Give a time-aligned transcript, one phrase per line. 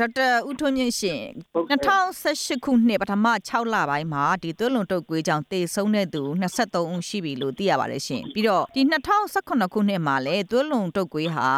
[0.00, 1.22] ဒေါက်တာဦးထွန်းမြင့်ရှင်
[1.54, 1.78] ဟုတ်ကဲ့
[2.22, 8.82] 2018ခုနှစ်ပထမ6လပိုင်းမှာဒီသွေးလွန်တုပ်ကွေးကြောင့်တေဆုံးတဲ့သူ23ဦးရှိပြီလို့သိရပါတယ်ရှင်ပြီးတော့ဒီ
[9.32, 11.48] 2018ခုနှစ်မှာလည်းသွေးလွန်တုပ်ကွေးဟာ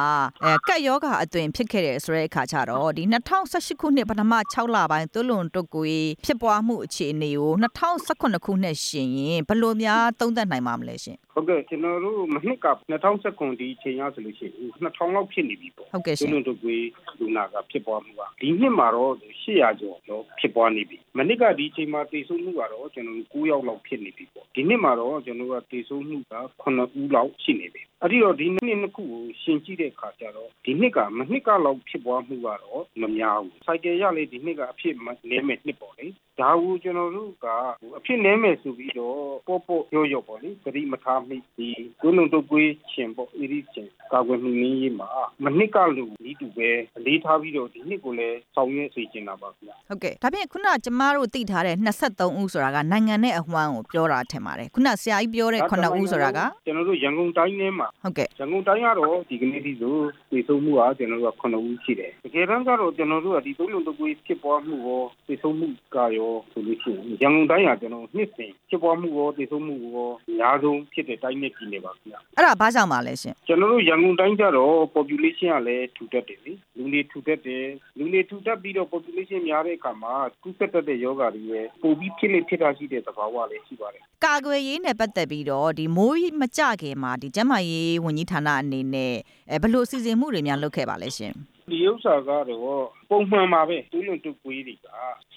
[0.45, 3.03] အဲကပ်ယောဂအသွင်ဖြစ်ခဲ့တယ်ဆိုတဲ့အခါကျတော့ဒီ
[3.43, 7.52] 2018ခုနှစ်ပထမ6လပိုင်းသွေးလွန်တုပ်ကွေးဖြစ်ပွားမှုအခြေအနေကို
[7.98, 12.68] 2018ခုနှစ်ရှင်ရင်ဘယ်လိုများသုံးသပ်နိုင်ပါမလဲရှင် ဟုတ်ကဲ့ကျွန်တော်တို့မနှစ်က
[13.12, 16.87] 2019ဒီအချိန်ရဆိုလို့ရှိရင်2000လောက်ဖြစ်နေပြီပေါ့ဟုတ်ကဲ့ရှကျွင်လွန်တို့ကွေး
[17.18, 19.12] လူနာကဖြစ်ပွားမှုကဒီနှစ်မှာတော့
[19.43, 34.95] 800ကျော်တော့ဖြစ်ပွားနေပြီမနှစ်ကဒီအချိန်မှာတေဆုံးမှုကတော့ကျွန်တော်တို့9ယောက်လောက်ဖြစ်နေပြီပေါ့ဒီနှစ်မှာတော့ကျွန်တော်တို့ကတေဆုံးမှုက9ဦးလောက်ရှိနေပြီအဲ့ဒီတော့ဒီနှစ်နှစ်ခုကိုရှင်းကြည့်တဲ့အခါကျတော့ဒီနှစ်ကမနှစ်ကလောက်ဖြစ်ပွားမှုကတော့မများဘူးစိုက်ကယ်ရလေဒီနှစ်ကအဖြစ်
[35.30, 36.06] နည်းမဲ့နှစ်ပေါ့လေ
[36.41, 37.47] ဒါကိုကျွန်တော်တို့က
[37.98, 41.69] အဖြစ်နည်းမဲ့ဆိုပြီးတော့ပေါ့ပေါ့ရော့ရော့ပေါ့လေသတိမထားမိဒီ
[42.01, 45.09] ကျွလွန်တို့ကွေးရှင်ပေါ့အီရီရှင်ကာကွယ်မှုနည်းရေးမှာ
[45.45, 51.77] မနှစ်ကလိုဤတူပဲအလေးထားပြီးတော့ဒီနှစ်ကိုလည်းဆောင်ရွက်စေချင်တာပါခင်ဗျာဟုတ်ကဲ့ဒါဖြင့်ခုနကျမတို့သိထားတဲ့
[52.09, 59.97] 23ဦးဆိုတာကနိုင်ငံနဲ့အဝှမ်းကိုပြောတာထင်ပါတယ်ခုနဆရာကြီးပြောတဲ့9ဦးဆိုတာကကျွန်တော်တို့ရန်ကုန်တိုင်းထဲမှာဟုတ်ကဲ့ရန်ကုန်တိုင်းကတော့ဒီကနေ့ဒီလို
[60.31, 77.67] ပြည်ဆုံးမှုကကျွန်တော်တို့က9ဦးရှိတယ်တကယ်တမ်းကတော့ကျွန်တော်တို့ကဒီသုံးလုံးတကွေးဖြစ်ပွားမှုရောပြည်ဆုံးမှုကရောဆိုလို့ရှိရင်ရန်ကုန်တိုင်းကကျွန်တော်နှစ်စဉ်ဖြစ်ပွားမှုရောပြည်ဆုံးမှုရောအများဆုံးဖြစ်တဲ့တိုင်းနဲ့ပြည်နယ်ပါခင်ဗျာအဲ့ဒါဘာကြောင့်ပါလဲရှင်ကျွန်တော်တို့ရန်ကုန်တိုင်းကျတော့ population ကလည်းထူထပ်တယ်လေလူတွေထူထပ်တယ်
[77.99, 89.15] လူတွေထူထပ်ပြီးတော့ population များတဲ့အခါမှာကူးစက်တတ်တဲ့ယောဂတွေရဲ့ပိုပြီးဖြစ်လေဖြစ်တာရှိတဲ့သဘာဝလည်းရှိပါတယ်ကာကွယ်ရေးနဲ့ပတ်သက်ပြီးတော့ဒီမိုးမကြခင်မှာဒီကျန်းမာရေးဝန်ကြီးဌာနအနေနဲ့
[89.51, 91.34] အဲဘယ်လိုစီစဉ်မှုတွေများလုပ်ခဲ့ပါလဲရှင်
[91.72, 94.78] ဒီဥစ္စာကတော့ပုံမှန်ပါပဲတူးလွန်တူကွေးတွေက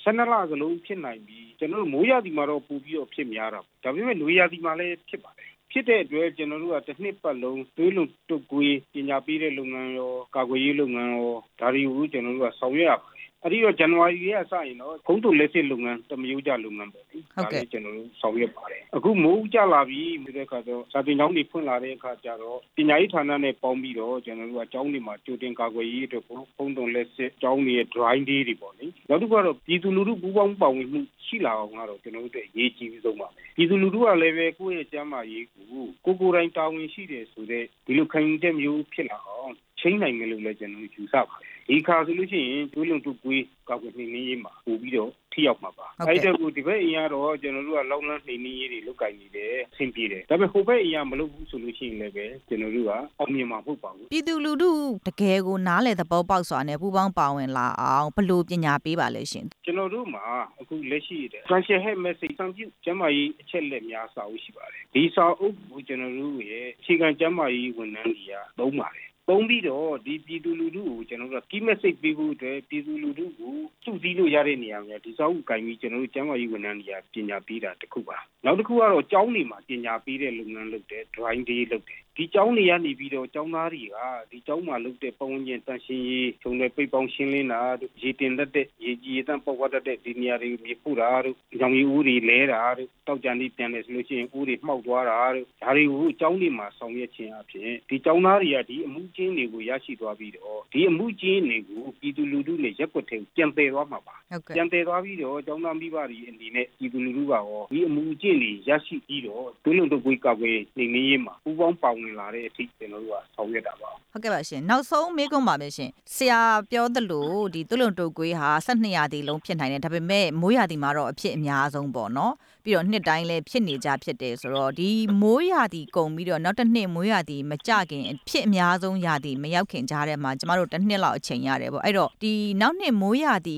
[0.03, 35.65] 12လစလုံးဖြစ်နိုင်ပြီးကျွန်တော်တို့မိုးရသည်မှာတော့ပူပြီးတော့ဖြစ်များတာပေါ့ဒါပေမဲ့နွေရသည်မှာလည်းဖြစ်ပါတယ်ဖြစ်တဲ့အတွက်ကျွန်တော်တို့ကတစ်နှစ်ပတ်လုံးသွေးလွန်တုပ်ကွေးပညာပေးတဲ့လုပ်ငန်းရောကာကွယ်ရေးလုပ်ငန်းရောဒါတွေကိုကျွန်တော်တို့ကဆောင်ရွက်ရပါတယ် အဲ့ဒီတော့ဇန်နဝါရီရဲ့အစရင်တော့ခုံးတုလက်စစ်လုပ်ငန်းတမျိုးကြလုပ်ငန်းပေါ့လေဒါလည်းကျွန်တော်တို့ဆောင်ရွက်ပါတယ်အခုမိုးကြလာပြီဆိုတဲ့အခါကျတော့စာတင်ကျောင်းတွေဖွင့်လာတဲ့အခါကျတော့ပညာရေးဌာနနဲ့ပေါင်းပြီးတော့ကျွန်တော်တို့ကကျောင်းတွေမှာကြိုတင်ကာကွယ်ရေးအတွက်ခုံးတုလက်စစ်ကျောင်းတွေရဲ့ drawing day တွေပေါ့လေနောက်တစ်ခုကတော့ပြည်သူလူထုပူးပေါင်းပါဝင်မှုရှိလာအောင်ကတော့ကျွန်တော်တို့အတွက်အရေးကြီးပြီးဆုံးပါပဲပြည်သူလူထုကလည်းပဲကိုယ့်ရဲ့ကျန်းမာရေးကို
[36.05, 54.71] ကိုကိုယ်တိုင်တာဝန်ရှိတယ်ဆိုတဲ့ဒီလိုခံယူချက်မျိုးဖြစ်လာအောင် ချိန်နိုင်မယ်လို့လည်းကျွန်တော်ယူဆပါတယ်ဒီခါဆိုလို့ရှိရင်ကျွလုံတူကွေးကောက်ွယ်နှိမ့်နေရေးမှာပို့ပြီးတော့ထိရောက်မှာပါအဲ့ဒါကိုဒီဘက်အရင်ကတော့ကျွန်တော်တို့ကလောက်လန်းနှိမ့်နေရေးတွေလုတ်ကင်နေတယ်အဆင်ပြေတယ်ဒါပေမဲ့ဟိုဘက်အရင်မလုပ်ဘူးဆိုလို့ရှိရင်လည်းပဲကျွန်တော်တို့ကအောင်မြင်မှာမဟုတ်ပါဘူးပြည်သူလူထု
[55.07, 60.23] တကယ်ကိုနားလေသဘောပေါက်စွာနဲ့ပူပေါင်းပါဝင်လာအောင်ဘယ်လိုပညာပေးပါလဲရှင်ကျွန်တော်တို့မှာ
[60.61, 83.97] အခုလက်ရှိတဲ့ Social Health Message စံပြုကျန်းမာရေးအချက်လက်များစာအုပ်ရှိပါတယ်ဒီစာအုပ်ကိုကျွန်တော်တို့ရဲ့အခြေခံကျန်းမာရေးဝန်ထမ်းတွေကသုံးပါတယ် ပုံပြီးတော့ဒီပြည်သူလူထုကိုကျွန်တော်တို့က key message ပေးဖို့အတွက်ပြည်သူလူထုကိုစုစည်းလို့ရတဲ့နေရာမှာဒီစာအုပ်ကိုင်ပြီးကျွန်တော်တို့ကျန်းမာရေးဝန်ထမ်းတွေကပညာပေးတာတစ်ခုပါနောက်တစ်ခုကတော့ကျောင်းတွေမှာပညာပေးတဲ့လုပ်ငန်းလုပ်တယ် drawing day လုပ်တယ် ဒီကျောင်းတွေကနေပြီးတော့ကျောင်းသားတွေက
[84.31, 116.41] ဒီကျောင်းမှာလုပ်တဲ့ပတ်ဝန်းကျင်တန်ရှင်းရေးခြုံတဲ့ပိတ်ပေါင်းရှင်းလင်းတာတို့ရေတင်တတ်တဲ့ရေကြီးရေတန့်ပေါက်ဝတ်တတ်တဲ့ဒီနေရာတွေမြေဖို့တာတို့ရောင်ရီဦးတွေလဲတာတို့တောက်ကြံနေပြန်တယ်ဆိုလို့ရှိရင်ဦးတွေမှောက်သွားတာတို့ဒါတွေကိုကျောင်းတွေမှာဆောင်ရွက်ခြင်းအပြင်ဒီကျောင်းသားတွေကဒီအမှုချင်းတွေကိုရရှိသွားပြီးတော့ဒီအမှုချင်းတွေကိုပြည်သူလူထုနဲ့ရက်ွက်ထဲပြန်ပယ်သွားမှာပါဟုတ်ကဲ့ပြန်တည်သွားပြီးတော့ကျောင်းသားမိဘတွေအနေနဲ့ပြည်သူလူထုကရောဒီအမှုအကျင့်တွေရရှိပြီးတော့ဒုလုံတကွေးကောက်ွယ်နေနေရေးမှာပူပေါင်းပါဝင်လာတဲ့အထိကျွန်တော်တို့ကဆောင်ရွက်တာပါဟုတ်ကဲ့ပါရှင်နောက်ဆုံးမေးခွန်းပါမယ်ရှင်ဆရာ
[116.71, 122.33] ပြောသလိုဒီသွေးလွန်တုပ်ကွေးဟာ12ရာသီလုံးဖြစ်နိုင်တယ်ဒါပေမဲ့မိုးရာသီမှာတော့အဖြစ်အများဆုံးပေါ့နော်
[122.63, 124.89] ပြီးတော့နှစ်တိုင်းလည်းဖြစ်နေကြဖြစ်တယ်ဆိုတော့ဒီ
[125.21, 133.57] မိုးရာသီကုန်ပြီးတော့နောက်တစ်နှစ်မိုးရာသီမကြခင်အဖြစ်အများဆုံးရာသီမရောက်ခင်ကြားထဲမှာကျမတို့တစ်နှစ်လောက်အချိန်ရတယ်ပေါ့အဲ့တော့ဒီနောက်နှစ်မိုးရာသီ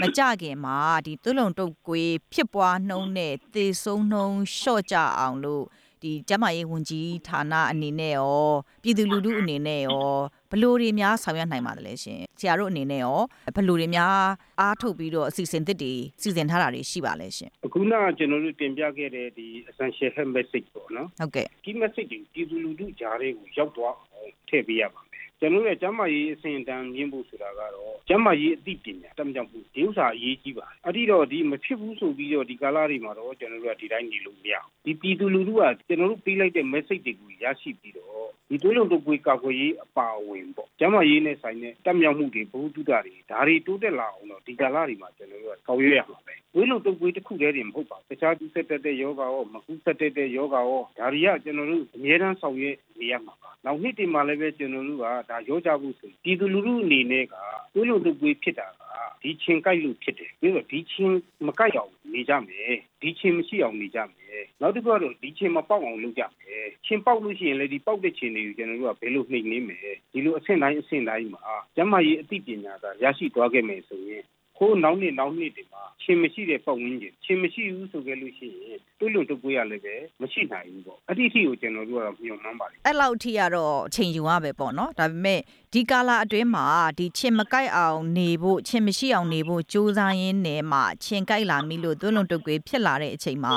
[0.00, 0.76] မကြခင်မှာ
[1.06, 5.64] ဒီသွေးလွန်တုပ်ကွေးဖြစ်ပွားနှုံးနဲ့သေဆုံးနှုံးလျှော့ကြအောင်လို့
[6.02, 8.46] ဒီကျမရေးဝန်ကြီးဌာနအနေနဲ့ရော
[8.82, 10.10] ပြည်သူလူထုအနေနဲ့ရော
[10.50, 13.20] ဘယ်လိုတွေများဆောင်ရွက်နိုင်ပါသလဲရှင်ဆရာတို့အနေနဲ့ရော
[13.54, 14.14] ဘယ်လိုတွေများ
[14.60, 25.11] အားထုတ်ပြီးတော့အစီအစဉ်သစ်တွေစီစဉ်ထားတာတွေရှိပါလဲရှင်အခုနကကျွန်တော်တို့တင်ပြခဲ့တဲ့ဒီ essential health message ပေါ့နော်ဟုတ်ကဲ့ဒီ message တွေပြည်သူလူထုကြားတွေကိုရောက်သွားအောင်ထည့်ပေးရပါမယ်
[25.42, 57.34] ကျွန်တော်တို့ရဲ့ကျန်းမာရေးအဆင့်အတန်းမြင့်ဖို့ဆိုတာကတော့ကျန်းမာရေးအသိပညာတမ်းကြောင်ဖို့ဒီဥစ္စာအရေးကြီးပါတယ်အဲ့ဒီတော့ဒီမဖြစ်ဘူးဆိုပြီးတော့ဒီကာလတွေမှာတော့ကျွန်တော်တို့ကဒီတိုင်းနေလို့မရဘူးဒီပြည်သူလူထုကကျွန်တော်တို့ပေးလိုက်တဲ့ message တွေကိုရရှိပြီးတော့ ဒီသွေးလုံးတို့ကိုကာကွယ်ရေးအပါအဝင်ပေါ့ကျန်းမာရေးနဲ့ဆိုင်တဲ့တက်မြောက်မှုတွေဘုဟုတုဒ္ဒတွေဒါတွေတိုးတက်လာအောင်တော့ဒီကာလတွေမှာကျွန်တော်တို့ကဆောင်ရွက်ရမှာပဲသွေးလုံးတုပ်ကွေးတစ်ခုတည်းတင်မဟုတ်ပါဘူးတခြားကူးစက်တတ်တဲ့ယောဂါရောမကူးစက်တတ်တဲ့ယောဂါရောဒါတွေကကျွန်တော်တို့အများအားဆောင်ရွက်နေရမှာပါနောက်နှစ်တင်မှာလည်းပဲကျွန်တော်တို့ကဒါရောကြဖို့ဆိုပြည်သူလူထုအနေနဲ့က
[57.74, 58.82] သွေးလုံးတုပ်ကွေးဖြစ်တာက
[59.22, 66.51] ဒီချင်းကြိုက်လို့ဖြစ်တယ်ပြီးတော့ဒီချင်းမကြိုက်အောင်နေကြမယ်ဒီချင်းမရှိအောင်နေကြမယ်နောက်တစ်ခုကတော့ဒီချင်းမပေါက်အောင်လုပ်ကြမယ်
[66.86, 69.80] ချင်းပေါက်လို့ရှိရင်လည်းဒီပေါက်တဲ့ချင်းတွေကိုကျွန်တော်တို့ကဘယ်လိုနှိမ်နှင်းမယ်
[70.12, 74.22] ဒီလိုအဆင့်တိုင်းအဆင့်တိုင်းမှာကျမကြီးအသိပညာသာရရှိသွားခဲ့မယ်ဆိုရင်
[74.56, 75.71] ခိုးနောက်နှစ်နောက်နှစ်ဒီမှာ
[76.02, 85.40] ချင်းမရှိတဲ့ပုံဝင်းချင်းချင်းမရှိဘူးဆိုကြလို့ရှိရင်တွလွန်တုပ်ကွေးရလည်းပဲမရှိနိုင်ဘူးပေါ့အဲ့ဒီအထိကိုကျွန်တော်တို့ကတော့ညွှန်မှန်းပါတယ်အဲ့လောက်ထိကတော့အချိန်ယူရပဲပေါ့နော်ဒါပေမဲ့
[85.74, 86.66] ဒီကာလာအတွင်းမှာ
[86.98, 93.54] ဒီချင်းမကိုက်အောင်နေဖို့ချင်းမရှိအောင်နေဖို့စူးစမ်းရင်းနဲ့မှချင်းကိုက်လာမိလို့သွေးလွန်တုပ်ကွေးဖြစ်လာတဲ့အချိန်မှာ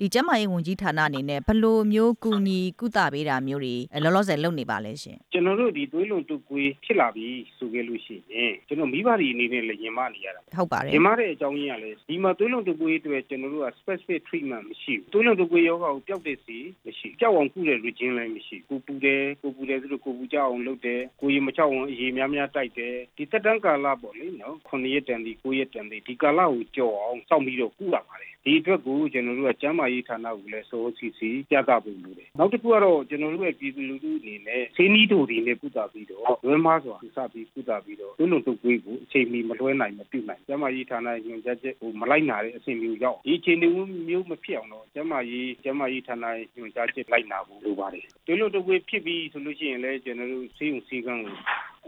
[0.00, 3.74] ဒီကျန်းမာရေးဝန်ကြီးဌာနအနေနဲ့ဘယ်လိုမျိုးကူညီကုသပေးတာမျိုးတွေ
[4.04, 7.26] လောလောဆယ်လုပ်နေပါလဲရှင်ကျွန်တော်တို့ဒီသွေးလွန်တုပ်ကွေးဖြစ်လာပြီ
[7.58, 46.24] ဆိုကြလို့ရှိရင်ကျွန်တော်မိဘတွေအနေနဲ့လည်းရင်မနေရတာဟုတ်ပါတယ်ရင်မတဲ့အကြောင်းရင်းကလည်းဒီမှာသွေးလွန်တုပ်ကွေးအတွက်ကျွန်တော်တို့က specific treatment မရှိဘူးသွေးလွန်တုပ်ကွေးယောဂကိုပျောက်တဲ့စီမရှိကြောက်အောင်ကုတဲ့လူချင်းလည်းမရှိကိုပူတယ်ကိုပူတယ်ဆိုတော့ကိုပူကြအောင်လုပ်တယ်ကိုရင်မချောက်အောင်အရေများများတိုက်တယ်ဒီသက်တမ်းကာလပေါ့လေနော်9ရက်တန်ဒီ9ရက်တန်ဒီဒီကာလကိုကြော်အောင်စောင့်ပြီးတော့ကုရပါတယ် ဒီအတွက်ကိုကျွန်တော်တို့ကကျန်းမာရေးဌာနကိုလည်းစိုးစီစီပြသဖို့လိုတယ်နောက်တစ်ခုကတော့ကျွန်တော်တို့ရဲ့ပြည်သူလူထုအနေနဲ့ဆေးနီးတို့တွေနဲ့ကုသပြီးတော့လွဲမားစွာစပြီးကုသပြီးတော့သွေးလွန်တုပ်ကွေးကိုအချိန်မီမလွှဲနိုင်မပြုနိုင်ကျန်းမာရေးဌာနညွှန်ကြားချက်ကိုမလိုက်နာတဲ့အဆင့်မျိုးရောက်ဒီအချိန်မျိုးမဖြစ်အောင်တော့ကျန်းမာရေးကျန်းမာရေးဌာန
[46.56, 51.34] ညွှန်ကြားချက်လိုက်နာဖို့လိုပါတယ်သွေးလွန်တုပ်ကွေးဖြစ်ပြီးဆိုလို့ရှိရင်လည်းကျွန်တော်တို့ဆေးရုံဆေးကန်းကို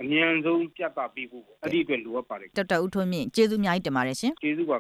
[0.01, 4.75] အမြန်ဆုံးပြသပေးဖို့ပေါ့အဲ့ဒီအတွက်လိုအပ်ပါတယ်ဒေါက်တာဦးထွန်းမြင့်ကျေးဇူးအများကြီးတင်ပါတယ်ရှင်ကျေးဇူးပါ